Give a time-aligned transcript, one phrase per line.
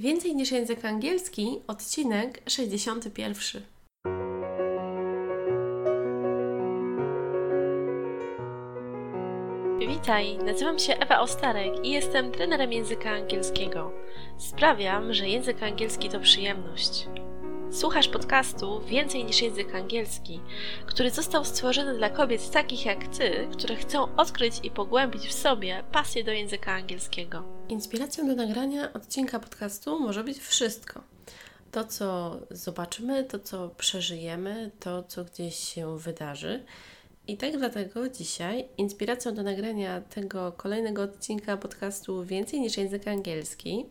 [0.00, 3.62] Więcej niż język angielski, odcinek 61.
[9.88, 13.92] Witaj, nazywam się Ewa Ostarek i jestem trenerem języka angielskiego.
[14.38, 17.06] Sprawiam, że język angielski to przyjemność.
[17.72, 20.40] Słuchasz podcastu Więcej niż język angielski,
[20.86, 25.84] który został stworzony dla kobiet takich jak ty, które chcą odkryć i pogłębić w sobie
[25.92, 27.42] pasję do języka angielskiego.
[27.68, 31.00] Inspiracją do nagrania odcinka podcastu może być wszystko.
[31.72, 36.64] To, co zobaczymy, to, co przeżyjemy, to, co gdzieś się wydarzy.
[37.26, 43.86] I tak dlatego dzisiaj inspiracją do nagrania tego kolejnego odcinka podcastu Więcej niż język angielski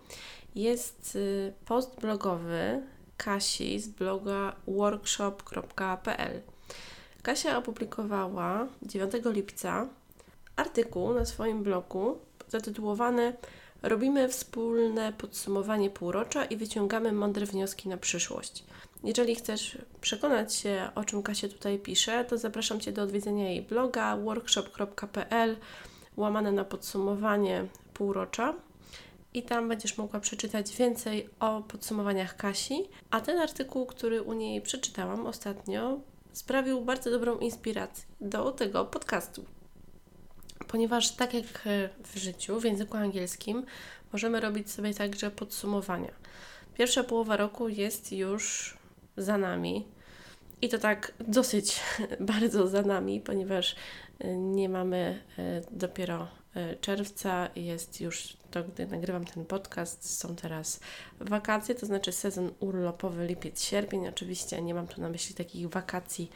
[0.55, 2.81] jest y, post blogowy
[3.23, 6.41] Kasi z bloga workshop.pl.
[7.21, 9.87] Kasia opublikowała 9 lipca
[10.55, 13.33] artykuł na swoim blogu zatytułowany
[13.83, 18.63] Robimy wspólne podsumowanie półrocza i wyciągamy mądre wnioski na przyszłość.
[19.03, 23.61] Jeżeli chcesz przekonać się, o czym Kasia tutaj pisze, to zapraszam Cię do odwiedzenia jej
[23.61, 25.57] bloga workshop.pl
[26.17, 28.53] łamane na podsumowanie półrocza
[29.33, 32.89] i tam będziesz mogła przeczytać więcej o podsumowaniach Kasi.
[33.11, 35.99] A ten artykuł, który u niej przeczytałam ostatnio,
[36.33, 39.45] sprawił bardzo dobrą inspirację do tego podcastu.
[40.67, 41.67] Ponieważ tak jak
[42.03, 43.65] w życiu, w języku angielskim,
[44.13, 46.11] możemy robić sobie także podsumowania.
[46.77, 48.77] Pierwsza połowa roku jest już
[49.17, 49.87] za nami.
[50.61, 51.79] I to tak dosyć
[52.19, 53.75] bardzo za nami, ponieważ
[54.37, 56.27] nie mamy e, dopiero
[56.81, 60.79] czerwca, jest już to, gdy nagrywam ten podcast, są teraz
[61.19, 64.07] wakacje, to znaczy sezon urlopowy lipiec, sierpień.
[64.07, 66.29] Oczywiście nie mam tu na myśli takich wakacji,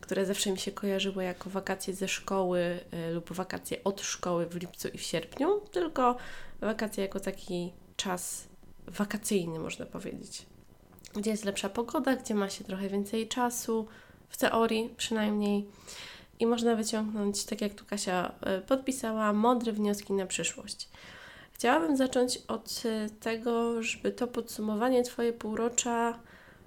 [0.00, 4.56] które zawsze mi się kojarzyły jako wakacje ze szkoły y, lub wakacje od szkoły w
[4.56, 6.16] lipcu i w sierpniu, tylko
[6.60, 8.48] wakacje jako taki czas
[8.86, 10.46] wakacyjny, można powiedzieć.
[11.14, 13.86] Gdzie jest lepsza pogoda, gdzie ma się trochę więcej czasu,
[14.28, 15.66] w teorii przynajmniej
[16.40, 20.88] i można wyciągnąć, tak jak tu Kasia y, podpisała, mądre wnioski na przyszłość.
[21.52, 26.18] Chciałabym zacząć od e, tego, żeby to podsumowanie Twoje półrocza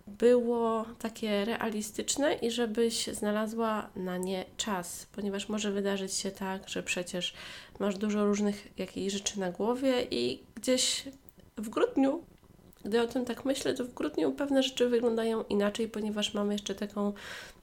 [0.08, 6.84] było takie realistyczne i żebyś znalazła na nie czas, ponieważ może wydarzyć się tak, że
[6.84, 7.34] przecież
[7.80, 11.04] masz dużo różnych jakichś rzeczy na głowie i gdzieś
[11.58, 12.24] w grudniu,
[12.86, 16.76] gdy o tym tak myślę, to w grudniu pewne rzeczy wyglądają inaczej, ponieważ mamy jeszcze
[16.76, 17.14] taką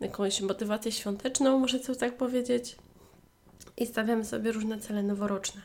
[0.01, 2.77] jakąś motywację świąteczną, może to tak powiedzieć,
[3.77, 5.63] i stawiamy sobie różne cele noworoczne.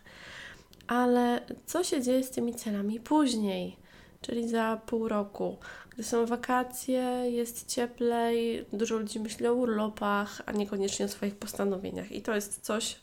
[0.88, 3.78] Ale co się dzieje z tymi celami później,
[4.22, 5.58] czyli za pół roku?
[5.90, 12.12] Gdy są wakacje, jest cieplej, dużo ludzi myśli o urlopach, a niekoniecznie o swoich postanowieniach.
[12.12, 13.00] I to jest coś,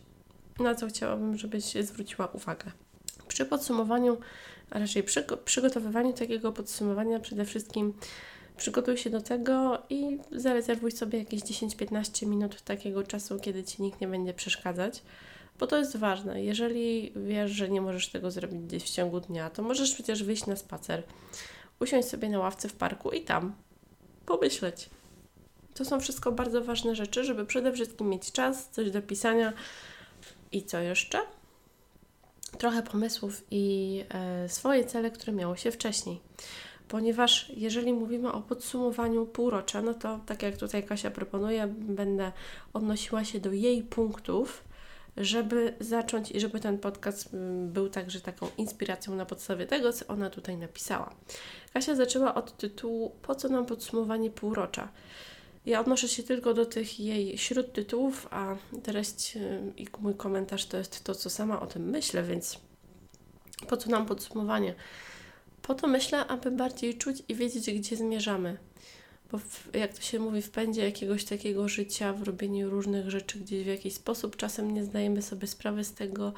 [0.58, 2.70] na co chciałabym, żebyś zwróciła uwagę.
[3.30, 4.16] Przy podsumowaniu,
[4.70, 7.94] a raczej przy przygotowywaniu takiego podsumowania, przede wszystkim
[8.56, 14.00] przygotuj się do tego i zarezerwuj sobie jakieś 10-15 minut takiego czasu, kiedy ci nikt
[14.00, 15.02] nie będzie przeszkadzać
[15.60, 16.44] bo to jest ważne.
[16.44, 20.46] Jeżeli wiesz, że nie możesz tego zrobić gdzieś w ciągu dnia, to możesz przecież wyjść
[20.46, 21.02] na spacer,
[21.80, 23.54] usiąść sobie na ławce w parku i tam
[24.26, 24.90] pomyśleć.
[25.74, 29.52] To są wszystko bardzo ważne rzeczy, żeby przede wszystkim mieć czas, coś do pisania
[30.52, 31.18] i co jeszcze?
[32.58, 36.20] Trochę pomysłów i e, swoje cele, które miało się wcześniej.
[36.88, 42.32] Ponieważ jeżeli mówimy o podsumowaniu półrocza, no to tak jak tutaj Kasia proponuje, będę
[42.72, 44.64] odnosiła się do jej punktów,
[45.16, 50.06] żeby zacząć i żeby ten podcast mm, był także taką inspiracją na podstawie tego, co
[50.06, 51.14] ona tutaj napisała.
[51.72, 54.88] Kasia zaczęła od tytułu Po co nam podsumowanie półrocza?
[55.70, 60.76] Ja odnoszę się tylko do tych jej śródtytułów, a treść y, i mój komentarz to
[60.76, 62.58] jest to, co sama o tym myślę, więc
[63.68, 64.74] po co nam podsumowanie?
[65.62, 68.56] Po to myślę, aby bardziej czuć i wiedzieć, gdzie zmierzamy
[69.32, 73.38] bo w, jak to się mówi, w pędzie jakiegoś takiego życia, w robieniu różnych rzeczy
[73.38, 76.32] gdzieś w jakiś sposób, czasem nie zdajemy sobie sprawy z tego,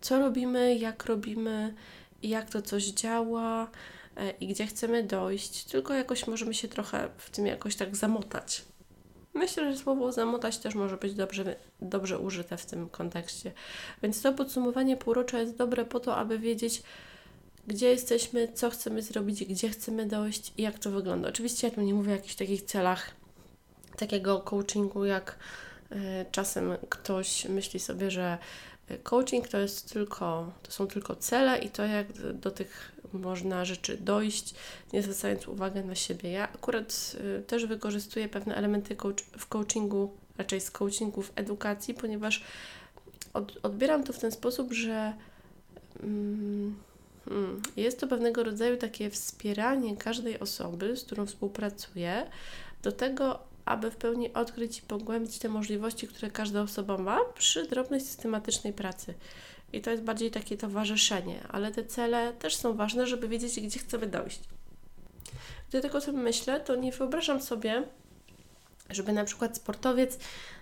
[0.00, 1.74] co robimy, jak robimy,
[2.22, 3.70] jak to coś działa
[4.16, 8.62] e, i gdzie chcemy dojść, tylko jakoś możemy się trochę w tym jakoś tak zamotać.
[9.36, 13.52] Myślę, że słowo zamotać też może być dobrze, dobrze użyte w tym kontekście.
[14.02, 16.82] Więc to podsumowanie półrocza jest dobre po to, aby wiedzieć,
[17.66, 21.28] gdzie jesteśmy, co chcemy zrobić, gdzie chcemy dojść i jak to wygląda.
[21.28, 23.10] Oczywiście ja tu nie mówię o jakichś takich celach
[23.96, 25.38] takiego coachingu, jak
[25.92, 25.96] y,
[26.32, 28.38] czasem ktoś myśli sobie, że
[28.88, 33.64] e, coaching to jest tylko, to są tylko cele i to jak do tych można
[33.64, 34.54] rzeczy dojść,
[34.92, 36.30] nie zwracając uwagi na siebie.
[36.30, 41.94] Ja akurat y, też wykorzystuję pewne elementy coach, w coachingu, raczej z coachingu w edukacji,
[41.94, 42.44] ponieważ
[43.32, 45.12] od, odbieram to w ten sposób, że
[46.02, 46.76] mm,
[47.28, 52.26] Hmm, jest to pewnego rodzaju takie wspieranie każdej osoby, z którą współpracuję,
[52.82, 57.66] do tego, aby w pełni odkryć i pogłębić te możliwości, które każda osoba ma przy
[57.66, 59.14] drobnej, systematycznej pracy.
[59.76, 63.78] I to jest bardziej takie towarzyszenie, ale te cele też są ważne, żeby wiedzieć, gdzie
[63.78, 64.40] chcemy dojść.
[65.68, 67.82] Gdy tego sobie myślę, to nie wyobrażam sobie,
[68.90, 70.18] żeby na przykład sportowiec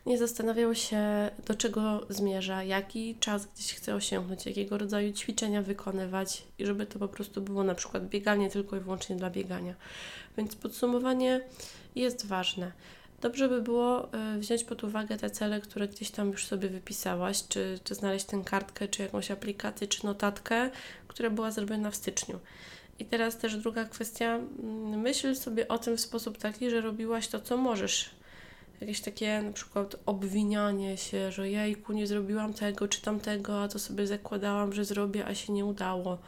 [0.07, 6.43] nie zastanawiał się, do czego zmierza, jaki czas gdzieś chce osiągnąć, jakiego rodzaju ćwiczenia wykonywać
[6.59, 9.75] i żeby to po prostu było na przykład bieganie tylko i wyłącznie dla biegania.
[10.37, 11.41] Więc podsumowanie
[11.95, 12.73] jest ważne.
[13.25, 17.49] Dobrze by było e, wziąć pod uwagę te cele, które gdzieś tam już sobie wypisałaś,
[17.49, 20.71] czy, czy znaleźć tę kartkę, czy jakąś aplikację, czy notatkę,
[21.09, 22.39] która była zrobiona w styczniu.
[22.99, 27.29] I teraz też druga kwestia, mm, myśl sobie o tym w sposób taki, że robiłaś
[27.29, 28.11] to, co możesz.
[28.81, 33.79] Jakieś takie na przykład obwinianie się, że jejku, nie zrobiłam tego czy tamtego, a to
[33.79, 36.19] sobie zakładałam, że zrobię, a się nie udało.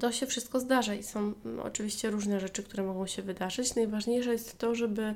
[0.00, 3.74] To się wszystko zdarza i są mm, oczywiście różne rzeczy, które mogą się wydarzyć.
[3.74, 5.14] Najważniejsze jest to, żeby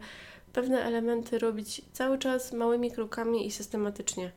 [0.53, 4.33] pewne elementy robić cały czas małymi krokami i systematycznie.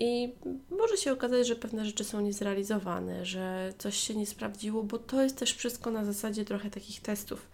[0.00, 0.32] I
[0.70, 5.22] może się okazać, że pewne rzeczy są niezrealizowane, że coś się nie sprawdziło, bo to
[5.22, 7.46] jest też wszystko na zasadzie trochę takich testów.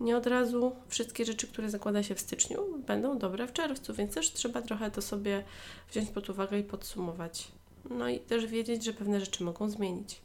[0.00, 4.14] Nie od razu wszystkie rzeczy, które zakłada się w styczniu, będą dobre w czerwcu, więc
[4.14, 5.44] też trzeba trochę to sobie
[5.90, 7.48] wziąć pod uwagę i podsumować.
[7.90, 10.20] No i też wiedzieć, że pewne rzeczy mogą zmienić.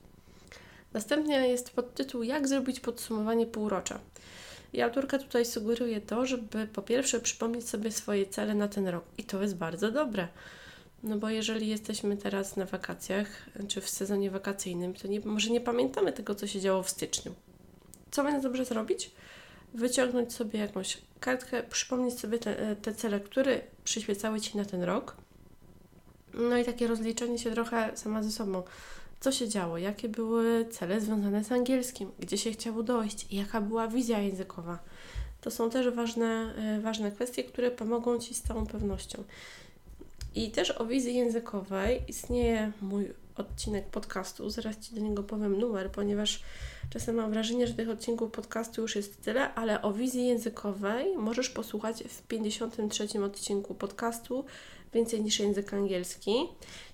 [0.93, 3.99] Następnie jest podtytuł Jak zrobić podsumowanie półrocza.
[4.73, 9.03] I autorka tutaj sugeruje to, żeby po pierwsze przypomnieć sobie swoje cele na ten rok.
[9.17, 10.27] I to jest bardzo dobre
[11.03, 13.27] no bo jeżeli jesteśmy teraz na wakacjach,
[13.67, 17.35] czy w sezonie wakacyjnym, to nie, może nie pamiętamy tego, co się działo w styczniu.
[18.11, 19.11] Co będzie dobrze zrobić?
[19.73, 25.15] Wyciągnąć sobie jakąś kartkę, przypomnieć sobie te, te cele, które przyświecały Ci na ten rok.
[26.33, 28.63] No i takie rozliczenie się trochę sama ze sobą.
[29.21, 29.77] Co się działo?
[29.77, 32.11] Jakie były cele związane z angielskim?
[32.19, 33.27] Gdzie się chciało dojść?
[33.31, 34.79] Jaka była wizja językowa?
[35.41, 39.23] To są też ważne, e, ważne kwestie, które pomogą Ci z całą pewnością.
[40.35, 44.49] I też o wizji językowej istnieje mój odcinek podcastu.
[44.49, 46.43] Zaraz Ci do niego powiem numer, ponieważ
[46.89, 51.49] czasem mam wrażenie, że tych odcinków podcastu już jest tyle, ale o wizji językowej możesz
[51.49, 54.45] posłuchać w 53 odcinku podcastu
[54.93, 56.33] Więcej niż język angielski.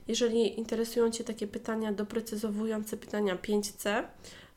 [0.07, 4.03] Jeżeli interesują Cię takie pytania doprecyzowujące pytania 5C,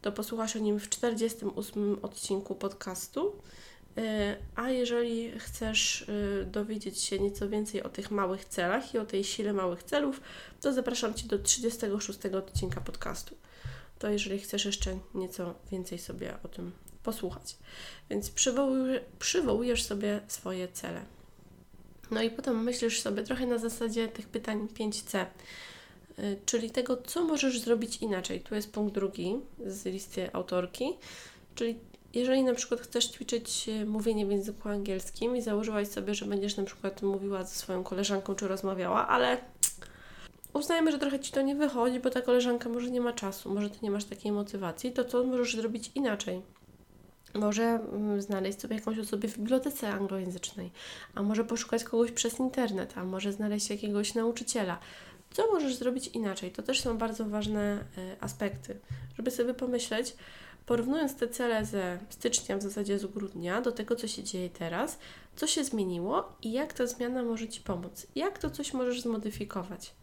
[0.02, 3.32] to posłuchasz o nim w 48 odcinku podcastu.
[3.98, 9.06] E, a jeżeli chcesz e, dowiedzieć się nieco więcej o tych małych celach i o
[9.06, 10.20] tej sile małych celów,
[10.60, 13.36] to zapraszam Cię do 36 odcinka podcastu.
[13.98, 16.72] To jeżeli chcesz jeszcze nieco więcej sobie o tym
[17.02, 17.56] posłuchać.
[18.10, 18.30] Więc
[19.18, 21.04] przywołujesz sobie swoje cele.
[22.10, 25.26] No i potem myślisz sobie trochę na zasadzie tych pytań 5C, e,
[26.46, 28.40] czyli tego, co możesz zrobić inaczej.
[28.40, 29.36] Tu jest punkt drugi
[29.66, 30.92] z listy autorki,
[31.54, 31.78] czyli
[32.14, 36.56] jeżeli na przykład chcesz ćwiczyć e, mówienie w języku angielskim i założyłaś sobie, że będziesz
[36.56, 39.38] na przykład mówiła ze swoją koleżanką czy rozmawiała, ale
[40.52, 43.70] uznajmy, że trochę ci to nie wychodzi, bo ta koleżanka może nie ma czasu, może
[43.70, 46.42] ty nie masz takiej motywacji, to co możesz zrobić inaczej?
[47.34, 50.70] Może mm, znaleźć sobie jakąś osobę w bibliotece anglojęzycznej,
[51.14, 54.78] a może poszukać kogoś przez internet, a może znaleźć jakiegoś nauczyciela.
[55.30, 56.50] Co możesz zrobić inaczej?
[56.50, 58.78] To też są bardzo ważne y, aspekty,
[59.16, 60.16] żeby sobie pomyśleć,
[60.66, 64.98] porównując te cele ze stycznia, w zasadzie z grudnia, do tego, co się dzieje teraz,
[65.36, 69.94] co się zmieniło i jak ta zmiana może Ci pomóc, jak to coś możesz zmodyfikować.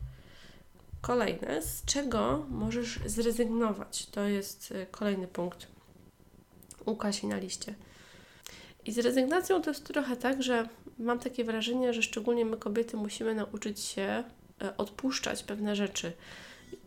[1.02, 5.77] Kolejne, z czego możesz zrezygnować, to jest y, kolejny punkt
[6.88, 7.74] u Kasi na liście.
[8.86, 12.98] I z rezygnacją to jest trochę tak, że mam takie wrażenie, że szczególnie my kobiety
[12.98, 14.24] musimy nauczyć się
[14.64, 16.12] y, odpuszczać pewne rzeczy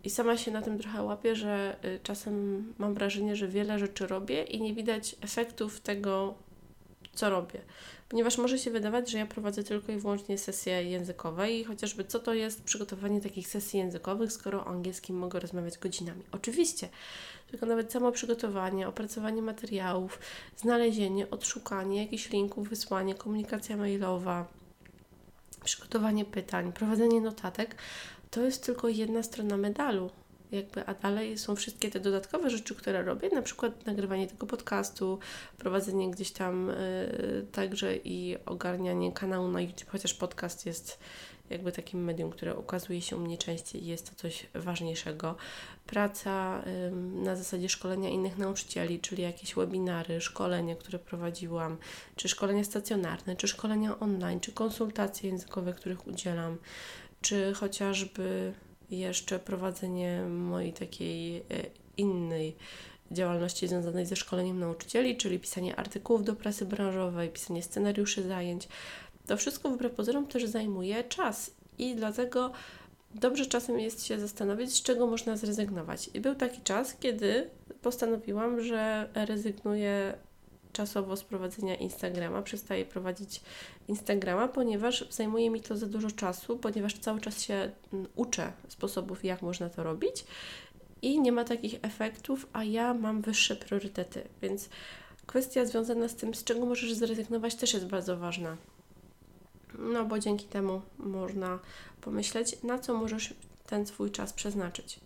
[0.04, 4.06] i sama się na tym trochę łapię, że y, czasem mam wrażenie, że wiele rzeczy
[4.06, 6.34] robię i nie widać efektów tego,
[7.14, 7.60] co robię.
[8.08, 12.18] Ponieważ może się wydawać, że ja prowadzę tylko i wyłącznie sesje językowe i chociażby co
[12.18, 16.22] to jest przygotowanie takich sesji językowych, skoro o angielskim mogę rozmawiać godzinami.
[16.32, 16.88] Oczywiście,
[17.50, 20.18] tylko nawet samo przygotowanie, opracowanie materiałów,
[20.56, 24.46] znalezienie, odszukanie jakichś linków, wysłanie, komunikacja mailowa,
[25.64, 27.76] przygotowanie pytań, prowadzenie notatek,
[28.30, 30.10] to jest tylko jedna strona medalu.
[30.52, 35.18] Jakby, a dalej są wszystkie te dodatkowe rzeczy, które robię, na przykład nagrywanie tego podcastu,
[35.58, 40.98] prowadzenie gdzieś tam yy, także i ogarnianie kanału na YouTube, chociaż podcast jest
[41.50, 45.36] jakby takim medium, które ukazuje się u mnie częściej i jest to coś ważniejszego.
[45.86, 46.62] Praca
[47.14, 51.76] na zasadzie szkolenia innych nauczycieli, czyli jakieś webinary, szkolenia, które prowadziłam,
[52.16, 56.58] czy szkolenia stacjonarne, czy szkolenia online, czy konsultacje językowe, których udzielam
[57.20, 58.52] czy chociażby
[58.90, 61.42] jeszcze prowadzenie mojej takiej e,
[61.96, 62.56] innej
[63.10, 68.68] działalności związanej ze szkoleniem nauczycieli, czyli pisanie artykułów do prasy branżowej, pisanie scenariuszy zajęć.
[69.26, 72.52] To wszystko wbrew pozorom też zajmuje czas i dlatego
[73.14, 76.10] dobrze czasem jest się zastanowić, z czego można zrezygnować.
[76.14, 77.50] I był taki czas, kiedy
[77.82, 80.14] postanowiłam, że rezygnuję
[80.72, 83.40] czasowo z prowadzenia Instagrama, przestaję prowadzić
[83.88, 89.24] Instagrama, ponieważ zajmuje mi to za dużo czasu, ponieważ cały czas się mm, uczę sposobów,
[89.24, 90.24] jak można to robić
[91.02, 94.68] i nie ma takich efektów, a ja mam wyższe priorytety, więc
[95.26, 98.56] kwestia związana z tym, z czego możesz zrezygnować, też jest bardzo ważna.
[99.78, 101.58] No bo dzięki temu można
[102.00, 103.34] pomyśleć, na co możesz
[103.66, 105.00] ten swój czas przeznaczyć.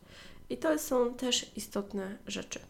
[0.50, 2.60] I to są też istotne rzeczy.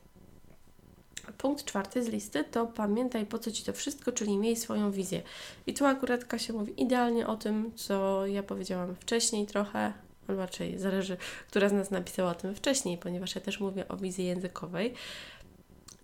[1.33, 5.23] Punkt czwarty z listy to pamiętaj po co Ci to wszystko, czyli miej swoją wizję.
[5.67, 9.93] I tu akurat Kasia mówi idealnie o tym, co ja powiedziałam wcześniej trochę,
[10.29, 11.17] albo raczej zależy,
[11.49, 14.95] która z nas napisała o tym wcześniej, ponieważ ja też mówię o wizji językowej.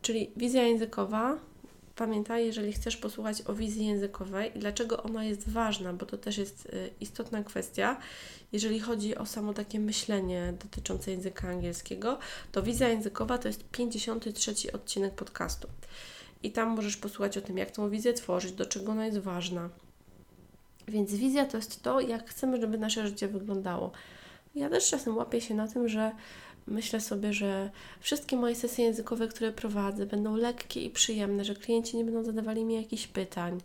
[0.02, 1.38] Czyli wizja językowa
[2.00, 6.38] pamiętaj, jeżeli chcesz posłuchać o wizji językowej i dlaczego ona jest ważna, bo to też
[6.38, 7.96] jest y, istotna kwestia,
[8.52, 12.18] jeżeli chodzi o samo takie myślenie dotyczące języka angielskiego,
[12.52, 15.68] to wizja językowa to jest 53 odcinek podcastu.
[16.42, 19.68] I tam możesz posłuchać o tym, jak tą wizję tworzyć, do czego ona jest ważna.
[20.88, 23.92] Więc wizja to jest to, jak chcemy, żeby nasze życie wyglądało.
[24.54, 26.12] Ja też czasem łapię się na tym, że
[26.66, 31.96] myślę sobie, że wszystkie moje sesje językowe, które prowadzę, będą lekkie i przyjemne, że klienci
[31.96, 33.60] nie będą zadawali mi jakichś pytań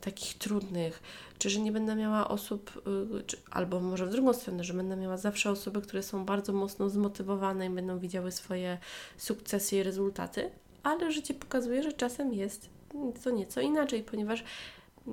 [0.00, 1.02] takich trudnych,
[1.38, 2.82] czy że nie będę miała osób,
[3.18, 6.52] y, czy, albo może w drugą stronę, że będę miała zawsze osoby, które są bardzo
[6.52, 8.78] mocno zmotywowane i będą widziały swoje
[9.16, 10.50] sukcesy i rezultaty,
[10.82, 12.68] ale życie pokazuje, że czasem jest
[13.24, 14.44] to nieco inaczej, ponieważ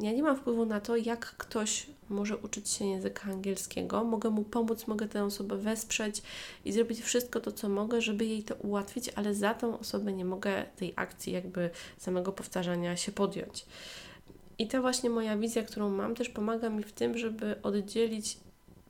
[0.02, 4.04] ja nie mam wpływu na to, jak ktoś może uczyć się języka angielskiego.
[4.04, 6.22] Mogę mu pomóc, mogę tę osobę wesprzeć
[6.66, 10.26] i zrobić wszystko to, co mogę, żeby jej to ułatwić, ale za tą osobę nie
[10.26, 13.66] mogę tej akcji, jakby samego powtarzania się podjąć.
[14.58, 18.38] I ta właśnie moja wizja, którą mam, też pomaga mi w tym, żeby oddzielić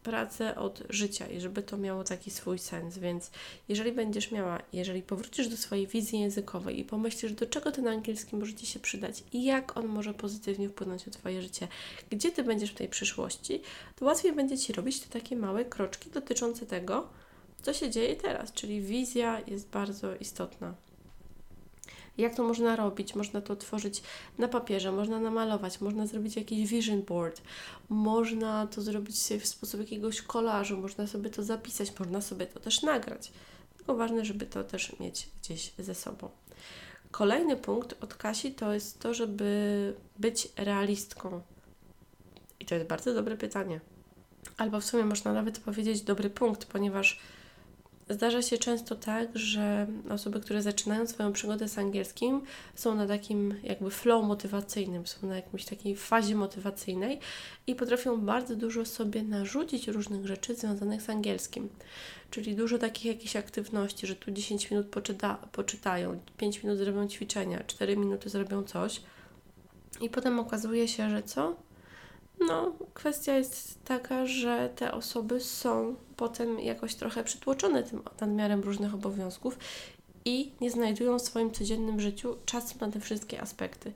[0.04, 2.98] pracę od życia i żeby to miało taki swój sens.
[2.98, 3.32] Więc
[3.70, 8.36] jeżeli będziesz miała, jeżeli powrócisz do swojej wizji językowej i pomyślisz, do czego ten angielski
[8.36, 11.68] może Ci się przydać i jak on może pozytywnie wpłynąć na Twoje życie,
[12.10, 13.62] gdzie Ty będziesz w tej przyszłości,
[13.96, 17.10] to łatwiej będzie Ci robić te takie małe kroczki dotyczące tego,
[17.62, 18.54] co się dzieje teraz.
[18.54, 20.74] Czyli wizja jest bardzo istotna.
[22.18, 23.16] Jak to można robić?
[23.16, 24.02] Można to tworzyć
[24.38, 27.42] na papierze, można namalować, można zrobić jakiś vision board,
[27.90, 32.82] można to zrobić w sposób jakiegoś kolażu, można sobie to zapisać, można sobie to też
[32.82, 33.32] nagrać.
[33.78, 36.30] Tylko ważne, żeby to też mieć gdzieś ze sobą.
[37.12, 41.42] Kolejny punkt od Kasi to jest to, żeby być realistką.
[42.60, 43.80] I to jest bardzo dobre pytanie.
[44.58, 47.20] Albo w sumie można nawet powiedzieć dobry punkt, ponieważ
[48.10, 52.42] Zdarza się często tak, że osoby, które zaczynają swoją przygodę z angielskim,
[52.76, 57.20] są na takim jakby flow motywacyjnym, są na jakimś takiej fazie motywacyjnej
[57.68, 61.70] i potrafią bardzo dużo sobie narzucić różnych rzeczy związanych z angielskim.
[62.32, 67.64] Czyli dużo takich jakichś aktywności, że tu 10 minut poczyta, poczytają, 5 minut zrobią ćwiczenia,
[67.68, 69.02] 4 minuty zrobią coś.
[70.02, 71.56] I potem okazuje się, że co?
[72.48, 78.94] No, kwestia jest taka, że te osoby są potem jakoś trochę przytłoczone tym nadmiarem różnych
[78.94, 79.58] obowiązków
[80.26, 83.94] i nie znajdują w swoim codziennym życiu czasu na te wszystkie aspekty.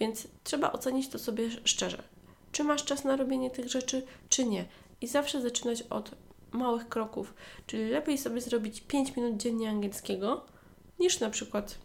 [0.00, 2.02] Więc trzeba ocenić to sobie szczerze.
[2.52, 4.64] Czy masz czas na robienie tych rzeczy, czy nie.
[5.00, 6.10] I zawsze zaczynać od
[6.52, 7.34] małych kroków.
[7.66, 10.44] Czyli lepiej sobie zrobić 5 minut dziennie angielskiego,
[10.98, 11.78] niż na przykład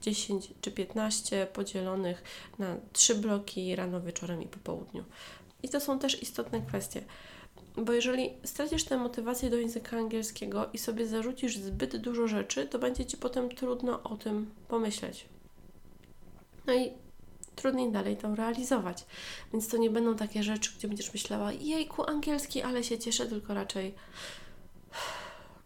[0.00, 2.22] 10 czy 15 podzielonych
[2.58, 5.04] na trzy bloki rano, wieczorem i po południu.
[5.62, 7.02] I to są też istotne kwestie.
[7.76, 12.78] Bo jeżeli stracisz tę motywację do języka angielskiego i sobie zarzucisz zbyt dużo rzeczy, to
[12.78, 15.26] będzie ci potem trudno o tym pomyśleć.
[16.66, 16.90] No i
[17.56, 19.06] trudniej dalej to realizować.
[19.52, 23.54] Więc to nie będą takie rzeczy, gdzie będziesz myślała, jejku, angielski, ale się cieszę, tylko
[23.54, 23.94] raczej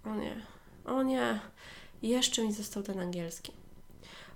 [0.05, 0.47] o nie,
[0.85, 1.41] o nie,
[2.03, 3.53] jeszcze mi został ten angielski.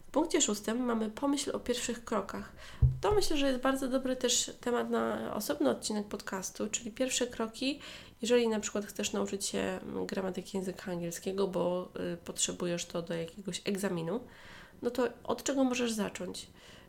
[0.08, 2.52] W punkcie szóstym mamy pomyśl o pierwszych krokach.
[3.00, 7.80] To myślę, że jest bardzo dobry też temat na osobny odcinek podcastu, czyli pierwsze kroki,
[8.22, 13.62] jeżeli na przykład chcesz nauczyć się gramatyki języka angielskiego, bo y, potrzebujesz to do jakiegoś
[13.64, 14.20] egzaminu,
[14.82, 16.46] no to od czego możesz zacząć?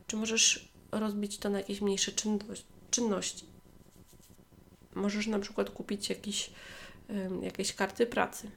[0.07, 2.11] Czy możesz rozbić to na jakieś mniejsze
[2.91, 3.45] czynności?
[4.95, 6.51] Możesz na przykład kupić jakiś,
[7.09, 8.51] y, jakieś karty pracy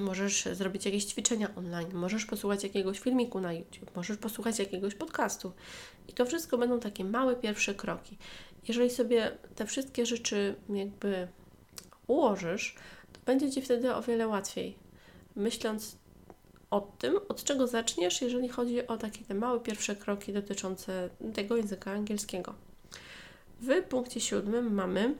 [0.00, 5.52] Możesz zrobić jakieś ćwiczenia online, możesz posłuchać jakiegoś filmiku na YouTube, możesz posłuchać jakiegoś podcastu.
[6.08, 8.18] I to wszystko będą takie małe pierwsze kroki.
[8.68, 11.28] Jeżeli sobie te wszystkie rzeczy jakby
[12.06, 12.76] ułożysz,
[13.12, 14.76] to będzie Ci wtedy o wiele łatwiej.
[15.36, 15.96] Myśląc
[16.70, 21.56] o tym, od czego zaczniesz, jeżeli chodzi o takie te małe pierwsze kroki dotyczące tego
[21.56, 22.54] języka angielskiego.
[23.60, 25.14] W punkcie siódmym mamy,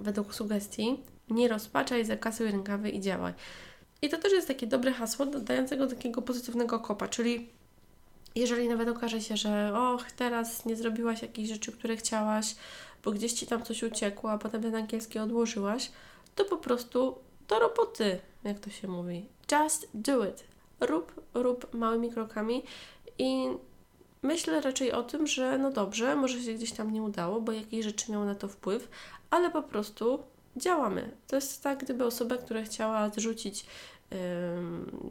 [0.00, 1.00] według sugestii,
[1.30, 3.34] nie rozpaczaj, zakasuj rękawy i działaj.
[4.02, 7.48] I to też jest takie dobre hasło dającego takiego pozytywnego kopa, czyli
[8.34, 12.56] jeżeli nawet okaże się, że och, teraz nie zrobiłaś jakichś rzeczy, które chciałaś,
[13.04, 15.90] bo gdzieś Ci tam coś uciekło, a potem ten angielski odłożyłaś,
[16.34, 19.28] to po prostu do roboty, jak to się mówi.
[19.52, 20.44] Just do it.
[20.80, 22.62] Rób, rób małymi krokami
[23.18, 23.48] i
[24.22, 27.84] myślę raczej o tym, że no dobrze, może się gdzieś tam nie udało, bo jakieś
[27.84, 28.88] rzeczy miały na to wpływ,
[29.30, 30.18] ale po prostu
[30.56, 31.10] działamy.
[31.26, 33.66] To jest tak, gdyby osoba, która chciała zrzucić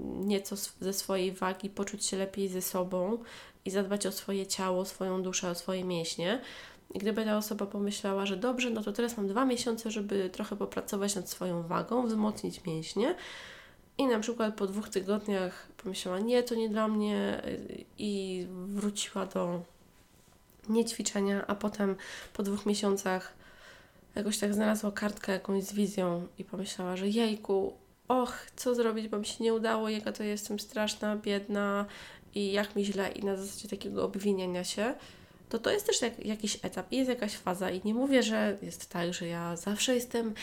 [0.01, 3.17] nieco ze swojej wagi, poczuć się lepiej ze sobą
[3.65, 6.41] i zadbać o swoje ciało, swoją duszę, o swoje mięśnie.
[6.93, 10.55] I gdyby ta osoba pomyślała, że dobrze, no to teraz mam dwa miesiące, żeby trochę
[10.55, 13.15] popracować nad swoją wagą, wzmocnić mięśnie,
[13.97, 17.41] i na przykład po dwóch tygodniach pomyślała, nie, to nie dla mnie,
[17.97, 19.61] i wróciła do
[20.69, 21.95] niećwiczenia, a potem
[22.33, 23.33] po dwóch miesiącach
[24.15, 27.74] jakoś tak znalazła kartkę jakąś z wizją i pomyślała, że jejku,
[28.07, 31.86] och, co zrobić, bo mi się nie udało, jaka to jestem straszna, biedna
[32.36, 34.93] i jak mi źle i na zasadzie takiego obwiniania się,
[35.50, 38.57] to to jest też jak, jakiś etap i jest jakaś faza i nie mówię, że
[38.62, 40.34] jest tak, że ja zawsze jestem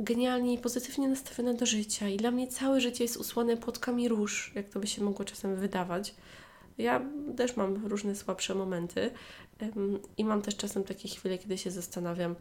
[0.00, 4.52] genialnie i pozytywnie nastawiona do życia i dla mnie całe życie jest usłane płotkami róż,
[4.54, 6.14] jak to by się mogło czasem wydawać.
[6.78, 7.02] Ja
[7.36, 9.10] też mam różne słabsze momenty
[10.16, 12.34] i mam też czasem takie chwile, kiedy się zastanawiam,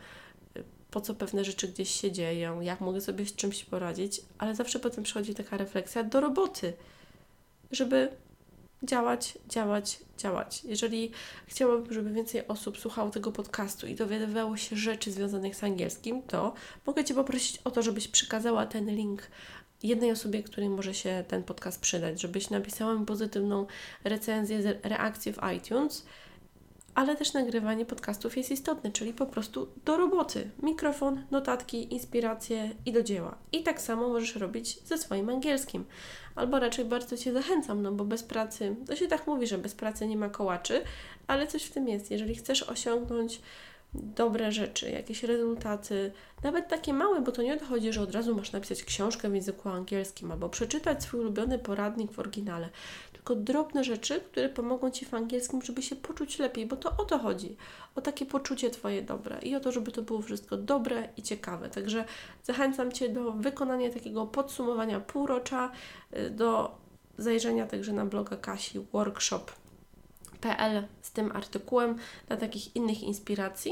[0.95, 4.79] po co pewne rzeczy gdzieś się dzieją, jak mogę sobie z czymś poradzić, ale zawsze
[4.79, 6.73] potem przychodzi taka refleksja do roboty,
[7.71, 8.11] żeby
[8.83, 10.63] działać, działać, działać.
[10.63, 11.11] Jeżeli
[11.47, 16.53] chciałabym, żeby więcej osób słuchało tego podcastu i dowiadywało się rzeczy związanych z angielskim, to
[16.85, 19.21] mogę Cię poprosić o to, żebyś przekazała ten link
[19.83, 23.67] jednej osobie, której może się ten podcast przydać, żebyś napisała mi pozytywną
[24.03, 26.05] recenzję, reakcję w iTunes
[26.95, 30.49] ale też nagrywanie podcastów jest istotne, czyli po prostu do roboty.
[30.63, 33.38] Mikrofon, notatki, inspiracje i do dzieła.
[33.51, 35.86] I tak samo możesz robić ze swoim angielskim.
[36.36, 39.75] Albo raczej bardzo Cię zachęcam, no bo bez pracy, to się tak mówi, że bez
[39.75, 40.81] pracy nie ma kołaczy,
[41.27, 42.12] ale coś w tym jest.
[42.12, 43.41] Jeżeli chcesz osiągnąć
[43.93, 46.12] dobre rzeczy, jakieś rezultaty,
[46.43, 49.69] nawet takie małe, bo to nie odchodzi, że od razu masz napisać książkę w języku
[49.69, 52.69] angielskim albo przeczytać swój ulubiony poradnik w oryginale,
[53.13, 57.06] tylko drobne rzeczy, które pomogą Ci w angielskim, żeby się poczuć lepiej, bo to o
[57.06, 57.58] to chodzi,
[57.95, 61.69] o takie poczucie Twoje dobre i o to, żeby to było wszystko dobre i ciekawe.
[61.69, 62.06] Także
[62.43, 65.71] zachęcam Cię do wykonania takiego podsumowania półrocza,
[66.17, 66.78] y, do
[67.17, 69.52] zajrzenia także na bloga Kasi workshop
[70.36, 71.95] PL z tym artykułem
[72.28, 73.71] dla takich innych inspiracji.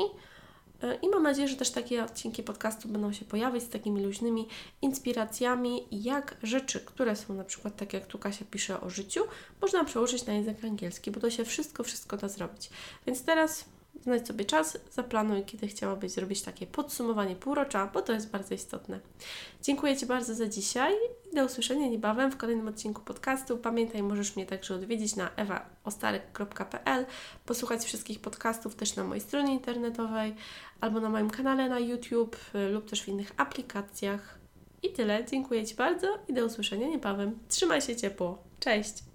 [0.84, 4.48] E, I mam nadzieję, że też takie odcinki podcastu będą się pojawiać z takimi luźnymi
[4.82, 9.22] inspiracjami, jak rzeczy, które są na przykład tak jak tu Kasia pisze o życiu,
[9.62, 12.70] można przełożyć na język angielski, bo to się wszystko, wszystko da zrobić.
[13.06, 13.66] Więc teraz
[14.02, 19.00] znajdź sobie czas, zaplanuj, kiedy chciałabyś zrobić takie podsumowanie półrocza, bo to jest bardzo istotne.
[19.62, 20.94] Dziękuję Ci bardzo za dzisiaj
[21.32, 23.58] i do usłyszenia niebawem w kolejnym odcinku podcastu.
[23.58, 27.06] Pamiętaj, możesz mnie także odwiedzić na ewaostarek.pl,
[27.46, 30.36] posłuchać wszystkich podcastów też na mojej stronie internetowej
[30.82, 32.38] albo na moim kanale na YouTube
[32.72, 34.44] lub też w innych aplikacjach.
[34.84, 35.26] I tyle.
[35.26, 37.40] Dziękuję Ci bardzo i do usłyszenia niebawem.
[37.48, 38.44] Trzymaj się ciepło.
[38.60, 39.13] Cześć!